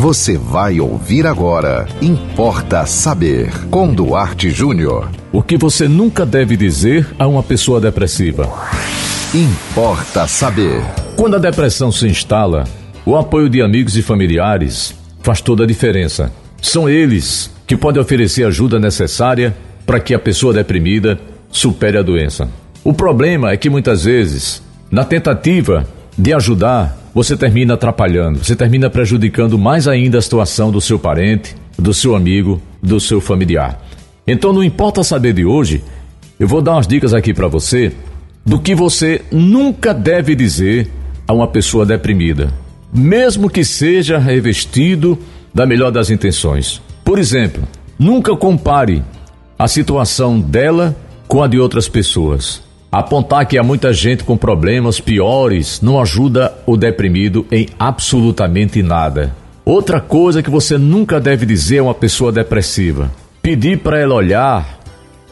[0.00, 1.84] Você vai ouvir agora.
[2.00, 3.50] Importa saber.
[3.68, 5.10] Com Duarte Júnior.
[5.32, 8.48] O que você nunca deve dizer a uma pessoa depressiva.
[9.34, 10.84] Importa saber.
[11.16, 12.62] Quando a depressão se instala,
[13.04, 16.30] o apoio de amigos e familiares faz toda a diferença.
[16.62, 19.52] São eles que podem oferecer ajuda necessária
[19.84, 21.18] para que a pessoa deprimida
[21.50, 22.48] supere a doença.
[22.84, 24.62] O problema é que muitas vezes,
[24.92, 25.84] na tentativa
[26.16, 31.56] de ajudar, você termina atrapalhando, você termina prejudicando mais ainda a situação do seu parente,
[31.76, 33.82] do seu amigo, do seu familiar.
[34.24, 35.82] Então, não importa saber de hoje,
[36.38, 37.92] eu vou dar umas dicas aqui para você
[38.46, 40.88] do que você nunca deve dizer
[41.26, 42.54] a uma pessoa deprimida,
[42.94, 45.18] mesmo que seja revestido
[45.52, 46.80] da melhor das intenções.
[47.04, 47.64] Por exemplo,
[47.98, 49.02] nunca compare
[49.58, 50.96] a situação dela
[51.26, 52.62] com a de outras pessoas.
[52.90, 59.34] Apontar que há muita gente com problemas piores não ajuda o deprimido em absolutamente nada.
[59.62, 63.10] Outra coisa que você nunca deve dizer a uma pessoa depressiva:
[63.42, 64.78] pedir para ela olhar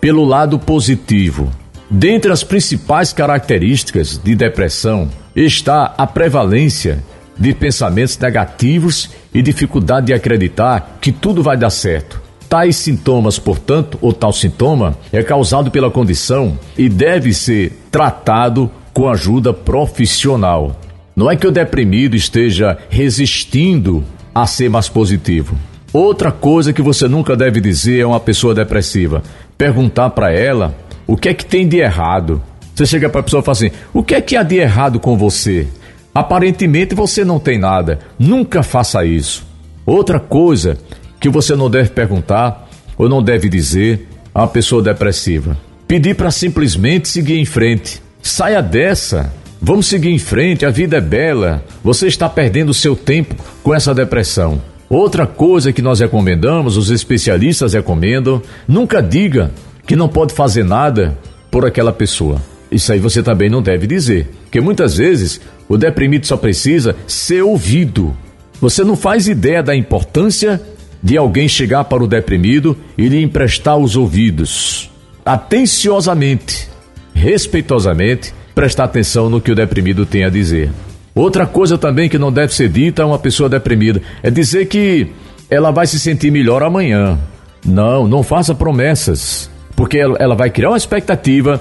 [0.00, 1.52] pelo lado positivo.
[1.90, 7.04] Dentre as principais características de depressão está a prevalência
[7.38, 12.21] de pensamentos negativos e dificuldade de acreditar que tudo vai dar certo.
[12.52, 19.08] Tais sintomas, portanto, ou tal sintoma, é causado pela condição e deve ser tratado com
[19.08, 20.76] ajuda profissional.
[21.16, 25.56] Não é que o deprimido esteja resistindo a ser mais positivo.
[25.94, 29.22] Outra coisa que você nunca deve dizer a uma pessoa depressiva:
[29.56, 30.74] perguntar para ela
[31.06, 32.42] o que é que tem de errado?
[32.74, 35.00] Você chega para a pessoa e fala assim: o que é que há de errado
[35.00, 35.66] com você?
[36.14, 38.00] Aparentemente você não tem nada.
[38.18, 39.50] Nunca faça isso.
[39.86, 40.76] Outra coisa
[41.22, 45.56] que você não deve perguntar ou não deve dizer a uma pessoa depressiva:
[45.86, 48.02] pedir para simplesmente seguir em frente.
[48.20, 49.32] Saia dessa.
[49.64, 51.64] Vamos seguir em frente, a vida é bela.
[51.84, 54.60] Você está perdendo seu tempo com essa depressão.
[54.90, 59.52] Outra coisa que nós recomendamos, os especialistas recomendam, nunca diga
[59.86, 61.16] que não pode fazer nada
[61.48, 62.42] por aquela pessoa.
[62.72, 67.42] Isso aí você também não deve dizer, porque muitas vezes o deprimido só precisa ser
[67.42, 68.16] ouvido.
[68.60, 70.60] Você não faz ideia da importância
[71.02, 74.90] de alguém chegar para o deprimido e lhe emprestar os ouvidos.
[75.24, 76.68] Atenciosamente,
[77.12, 80.70] respeitosamente, prestar atenção no que o deprimido tem a dizer.
[81.14, 85.08] Outra coisa também que não deve ser dita a uma pessoa deprimida é dizer que
[85.50, 87.18] ela vai se sentir melhor amanhã.
[87.64, 91.60] Não, não faça promessas porque ela vai criar uma expectativa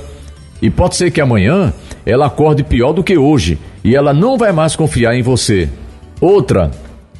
[0.61, 1.73] e pode ser que amanhã
[2.05, 5.67] ela acorde pior do que hoje e ela não vai mais confiar em você.
[6.19, 6.69] Outra,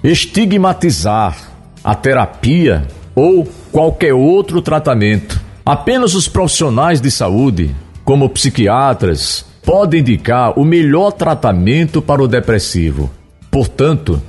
[0.03, 1.50] estigmatizar
[1.83, 5.39] a terapia ou qualquer outro tratamento.
[5.65, 13.11] Apenas os profissionais de saúde, como psiquiatras, podem indicar o melhor tratamento para o depressivo.
[13.49, 14.21] Portanto,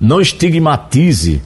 [0.00, 1.42] não estigmatize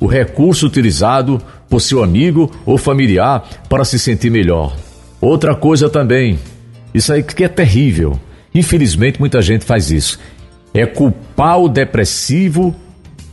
[0.00, 4.76] o recurso utilizado por seu amigo ou familiar para se sentir melhor.
[5.20, 6.38] Outra coisa também,
[6.94, 8.18] isso aí que é terrível.
[8.54, 10.18] Infelizmente, muita gente faz isso.
[10.72, 12.74] É culpar o depressivo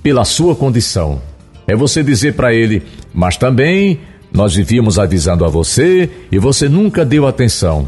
[0.01, 1.21] pela sua condição.
[1.67, 3.99] É você dizer para ele, mas também
[4.31, 7.87] nós vivíamos avisando a você e você nunca deu atenção.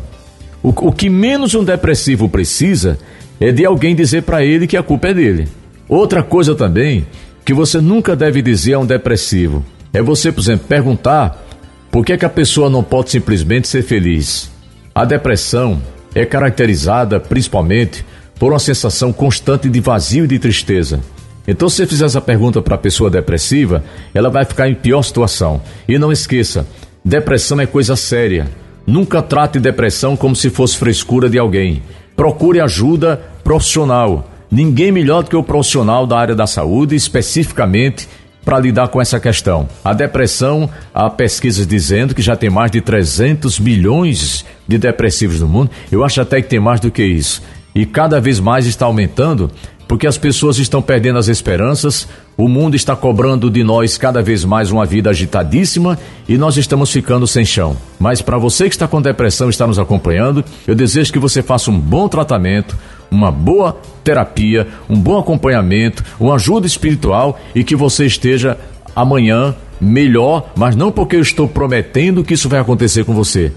[0.61, 2.97] O, o que menos um depressivo precisa
[3.39, 5.47] é de alguém dizer para ele que a culpa é dele.
[5.87, 7.05] Outra coisa também
[7.43, 9.63] que você nunca deve dizer a um depressivo
[9.93, 11.43] é você, por exemplo, perguntar
[11.91, 14.51] por que, é que a pessoa não pode simplesmente ser feliz.
[14.93, 15.81] A depressão
[16.13, 18.05] é caracterizada principalmente
[18.39, 20.99] por uma sensação constante de vazio e de tristeza.
[21.47, 23.83] Então, se você fizer essa pergunta para a pessoa depressiva,
[24.13, 25.61] ela vai ficar em pior situação.
[25.87, 26.67] E não esqueça:
[27.03, 28.47] depressão é coisa séria.
[28.85, 31.81] Nunca trate depressão como se fosse frescura de alguém.
[32.15, 34.29] Procure ajuda profissional.
[34.49, 38.07] Ninguém melhor do que o profissional da área da saúde, especificamente
[38.45, 39.67] para lidar com essa questão.
[39.83, 45.47] A depressão, há pesquisas dizendo que já tem mais de 300 milhões de depressivos no
[45.47, 45.71] mundo.
[45.91, 47.41] Eu acho até que tem mais do que isso.
[47.73, 49.51] E cada vez mais está aumentando
[49.87, 52.07] porque as pessoas estão perdendo as esperanças,
[52.37, 56.91] o mundo está cobrando de nós cada vez mais uma vida agitadíssima e nós estamos
[56.91, 57.77] ficando sem chão.
[57.99, 61.41] Mas para você que está com depressão e está nos acompanhando, eu desejo que você
[61.41, 62.77] faça um bom tratamento,
[63.11, 68.57] uma boa terapia, um bom acompanhamento, uma ajuda espiritual e que você esteja
[68.95, 73.51] amanhã melhor, mas não porque eu estou prometendo que isso vai acontecer com você,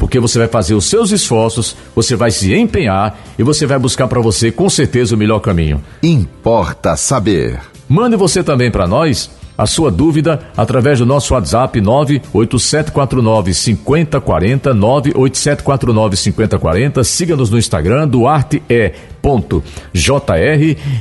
[0.00, 4.08] porque você vai fazer os seus esforços, você vai se empenhar e você vai buscar
[4.08, 5.84] para você com certeza o melhor caminho.
[6.02, 7.60] Importa saber.
[7.86, 16.16] Mande você também para nós a sua dúvida através do nosso WhatsApp 98749 5040 98749
[16.16, 17.04] 5040.
[17.04, 18.96] Siga-nos no Instagram duarte.jr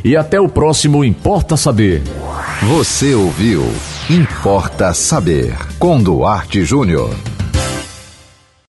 [0.03, 2.01] e até o próximo Importa Saber.
[2.63, 3.63] Você ouviu
[4.09, 7.15] Importa Saber, com Duarte Júnior.